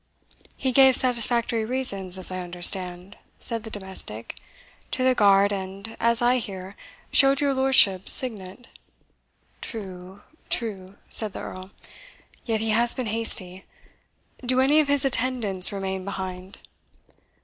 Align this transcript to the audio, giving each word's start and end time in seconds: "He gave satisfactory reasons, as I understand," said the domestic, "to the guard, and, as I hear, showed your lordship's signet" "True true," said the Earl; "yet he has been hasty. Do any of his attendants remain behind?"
"He 0.57 0.71
gave 0.71 0.95
satisfactory 0.95 1.63
reasons, 1.63 2.17
as 2.17 2.31
I 2.31 2.39
understand," 2.39 3.19
said 3.39 3.61
the 3.63 3.69
domestic, 3.69 4.35
"to 4.89 5.03
the 5.03 5.13
guard, 5.13 5.51
and, 5.51 5.95
as 5.99 6.23
I 6.23 6.37
hear, 6.37 6.75
showed 7.13 7.39
your 7.39 7.53
lordship's 7.53 8.11
signet" 8.11 8.65
"True 9.61 10.23
true," 10.49 10.95
said 11.07 11.33
the 11.33 11.41
Earl; 11.41 11.69
"yet 12.45 12.61
he 12.61 12.71
has 12.71 12.95
been 12.95 13.05
hasty. 13.13 13.65
Do 14.43 14.59
any 14.59 14.79
of 14.79 14.87
his 14.87 15.05
attendants 15.05 15.71
remain 15.71 16.03
behind?" 16.03 16.57